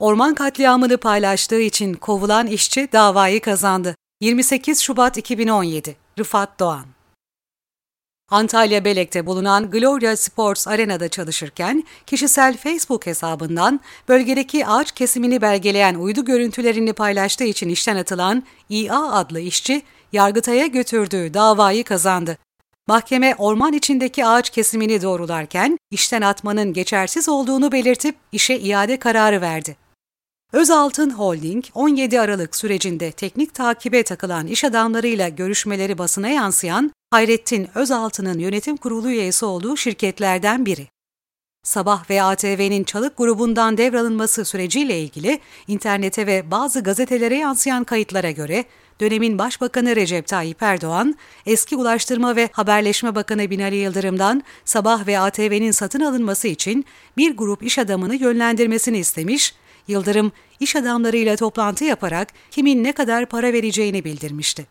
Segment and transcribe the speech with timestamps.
[0.00, 3.94] Orman katliamını paylaştığı için kovulan işçi davayı kazandı.
[4.20, 6.84] 28 Şubat 2017 Rıfat Doğan
[8.30, 16.24] Antalya Belek'te bulunan Gloria Sports Arena'da çalışırken kişisel Facebook hesabından bölgedeki ağaç kesimini belgeleyen uydu
[16.24, 19.82] görüntülerini paylaştığı için işten atılan İA adlı işçi,
[20.12, 22.38] Yargıtay'a götürdüğü davayı kazandı.
[22.86, 29.76] Mahkeme orman içindeki ağaç kesimini doğrularken işten atmanın geçersiz olduğunu belirtip işe iade kararı verdi.
[30.52, 38.38] Özaltın Holding, 17 Aralık sürecinde teknik takibe takılan iş adamlarıyla görüşmeleri basına yansıyan Hayrettin Özaltı'nın
[38.38, 40.86] yönetim kurulu üyesi olduğu şirketlerden biri.
[41.62, 48.64] Sabah ve ATV'nin Çalık grubundan devralınması süreciyle ilgili internete ve bazı gazetelere yansıyan kayıtlara göre
[49.00, 51.14] dönemin Başbakanı Recep Tayyip Erdoğan,
[51.46, 56.84] eski Ulaştırma ve Haberleşme Bakanı Binali Yıldırım'dan Sabah ve ATV'nin satın alınması için
[57.16, 59.54] bir grup iş adamını yönlendirmesini istemiş,
[59.90, 64.66] Yıldırım iş adamlarıyla toplantı yaparak kimin ne kadar para vereceğini bildirmişti.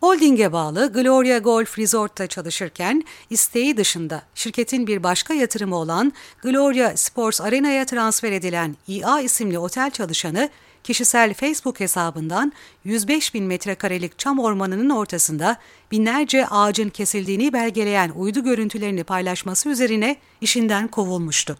[0.00, 7.40] Holding'e bağlı Gloria Golf Resort'ta çalışırken isteği dışında şirketin bir başka yatırımı olan Gloria Sports
[7.40, 10.48] Arena'ya transfer edilen İA isimli otel çalışanı
[10.82, 12.52] kişisel Facebook hesabından
[12.84, 15.56] 105 bin metrekarelik çam ormanının ortasında
[15.92, 21.58] binlerce ağacın kesildiğini belgeleyen uydu görüntülerini paylaşması üzerine işinden kovulmuştu.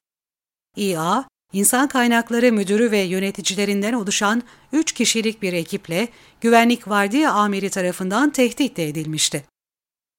[0.77, 1.25] İA,
[1.55, 6.09] İnsan Kaynakları Müdürü ve yöneticilerinden oluşan 3 kişilik bir ekiple
[6.41, 9.45] güvenlik vardiya amiri tarafından tehdit de edilmişti.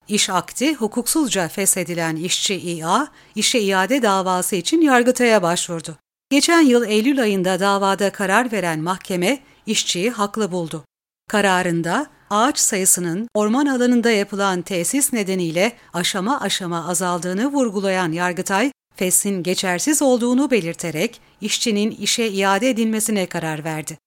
[0.08, 5.98] İş akti hukuksuzca feshedilen işçi İA, işe iade davası için Yargıtay'a başvurdu.
[6.30, 10.86] Geçen yıl Eylül ayında davada karar veren mahkeme işçiyi haklı buldu.
[11.30, 20.02] Kararında ağaç sayısının orman alanında yapılan tesis nedeniyle aşama aşama azaldığını vurgulayan Yargıtay, feshin geçersiz
[20.02, 23.98] olduğunu belirterek işçinin işe iade edilmesine karar verdi.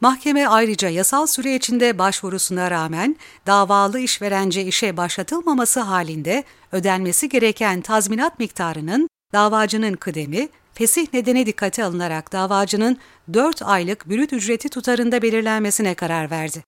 [0.00, 8.38] Mahkeme ayrıca yasal süre içinde başvurusuna rağmen davalı işverence işe başlatılmaması halinde ödenmesi gereken tazminat
[8.38, 12.98] miktarının davacının kıdemi, fesih nedeni dikkate alınarak davacının
[13.32, 16.64] 4 aylık bürüt ücreti tutarında belirlenmesine karar verdi.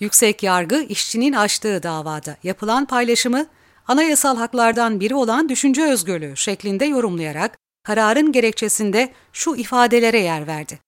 [0.00, 3.46] Yüksek yargı işçinin açtığı davada yapılan paylaşımı
[3.88, 10.78] anayasal haklardan biri olan düşünce özgürlüğü şeklinde yorumlayarak kararın gerekçesinde şu ifadelere yer verdi.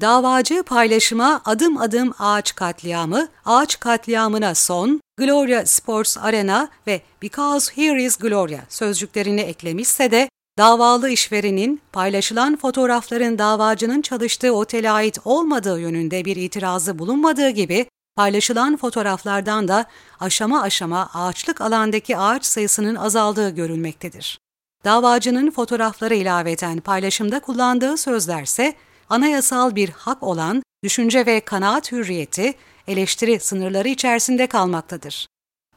[0.00, 8.04] Davacı paylaşıma adım adım ağaç katliamı, ağaç katliamına son, Gloria Sports Arena ve Because Here
[8.04, 10.28] is Gloria sözcüklerini eklemişse de
[10.58, 18.76] davalı işverenin paylaşılan fotoğrafların davacının çalıştığı otele ait olmadığı yönünde bir itirazı bulunmadığı gibi paylaşılan
[18.76, 19.84] fotoğraflardan da
[20.20, 24.38] aşama aşama ağaçlık alandaki ağaç sayısının azaldığı görülmektedir.
[24.84, 28.74] Davacının fotoğrafları ilaveten paylaşımda kullandığı sözlerse
[29.10, 32.54] anayasal bir hak olan düşünce ve kanaat hürriyeti
[32.88, 35.26] eleştiri sınırları içerisinde kalmaktadır.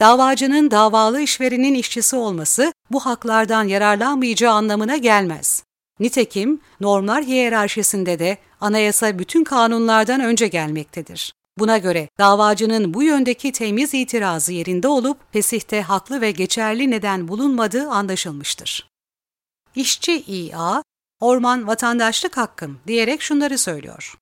[0.00, 5.64] Davacının davalı işverenin işçisi olması bu haklardan yararlanmayacağı anlamına gelmez.
[6.00, 11.32] Nitekim normlar hiyerarşisinde de anayasa bütün kanunlardan önce gelmektedir.
[11.58, 17.90] Buna göre davacının bu yöndeki temiz itirazı yerinde olup pesihte haklı ve geçerli neden bulunmadığı
[17.90, 18.90] anlaşılmıştır.
[19.74, 20.82] İşçi İA,
[21.20, 24.14] orman vatandaşlık hakkım diyerek şunları söylüyor.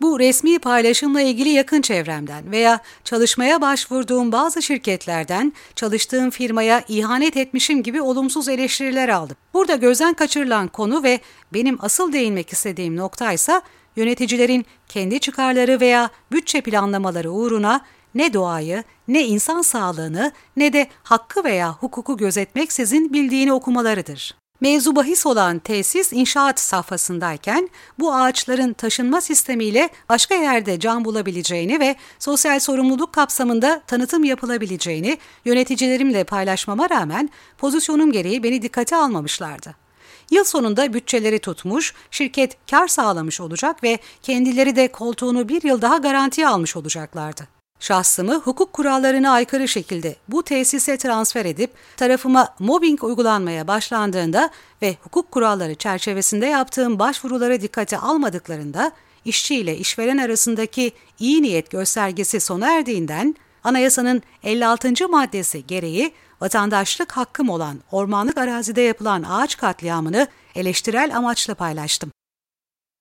[0.00, 7.82] Bu resmi paylaşımla ilgili yakın çevremden veya çalışmaya başvurduğum bazı şirketlerden çalıştığım firmaya ihanet etmişim
[7.82, 9.36] gibi olumsuz eleştiriler aldım.
[9.54, 11.20] Burada gözden kaçırılan konu ve
[11.52, 13.60] benim asıl değinmek istediğim nokta ise
[13.96, 17.80] yöneticilerin kendi çıkarları veya bütçe planlamaları uğruna
[18.14, 24.34] ne doğayı, ne insan sağlığını, ne de hakkı veya hukuku gözetmeksizin bildiğini okumalarıdır.
[24.60, 27.68] Mevzu bahis olan tesis inşaat safhasındayken
[27.98, 36.24] bu ağaçların taşınma sistemiyle başka yerde can bulabileceğini ve sosyal sorumluluk kapsamında tanıtım yapılabileceğini yöneticilerimle
[36.24, 39.85] paylaşmama rağmen pozisyonum gereği beni dikkate almamışlardı.
[40.30, 45.96] Yıl sonunda bütçeleri tutmuş, şirket kar sağlamış olacak ve kendileri de koltuğunu bir yıl daha
[45.96, 47.48] garantiye almış olacaklardı.
[47.80, 54.50] Şahsımı hukuk kurallarına aykırı şekilde bu tesise transfer edip tarafıma mobbing uygulanmaya başlandığında
[54.82, 58.92] ve hukuk kuralları çerçevesinde yaptığım başvuruları dikkate almadıklarında
[59.24, 63.36] işçi ile işveren arasındaki iyi niyet göstergesi sona erdiğinden
[63.66, 65.08] anayasanın 56.
[65.08, 72.12] maddesi gereği vatandaşlık hakkım olan ormanlık arazide yapılan ağaç katliamını eleştirel amaçla paylaştım.